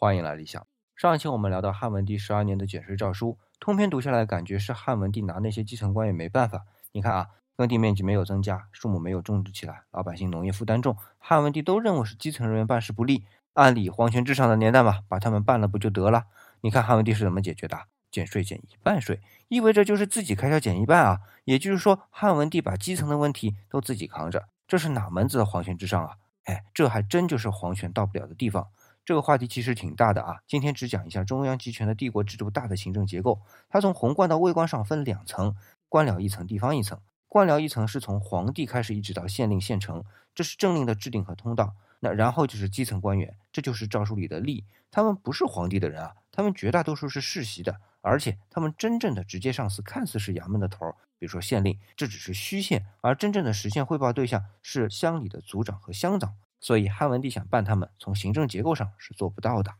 [0.00, 0.64] 欢迎来理想。
[0.94, 6.66] 上一期我们聊到汉文帝十二年的减税诏书，通篇读下来，感觉是汉文帝拿那些基层官员没办法。
[6.92, 13.24] 你看啊，耕地面积没有增加，树木没有种植起来，老百姓农业负担重，汉文帝都认为是基层人员办事不力。
[13.54, 16.26] 按理皇权至上的年代嘛，把他们办了不就得了？
[16.60, 17.76] 你看汉文帝是怎么解决的？
[18.08, 21.18] 减税减一半税，意味着就是自己开销减一半啊。
[21.42, 26.18] 也就是说，汉文帝把基层的问题都自己扛着，这是哪门子的皇权至上啊？
[26.44, 28.68] 哎，这还真就是皇权到不了的地方。
[29.08, 33.40] 这个话题其实挺大的啊，今天只讲一下中央集权的帝国制度大的行政结构。
[33.70, 35.56] 它从宏观到微观上分两层，
[35.88, 37.00] 官僚一层，地方一层。
[37.26, 41.74] 官僚一层是从皇帝开始一直到县令县城，这是政令的制定和通道。
[42.00, 56.34] 那然后就是基层官员，这就是诏书里的吏，他们不是皇帝的人啊，他们绝大多数是世袭的，而且他们真正的直接上司看似是衙门的头儿，比如说县令，这只是虚线，而真正的实现汇报对象是乡里的族长和乡长。
[56.60, 59.72] 所以汉文帝想办他们，从行政结构上是做不到的。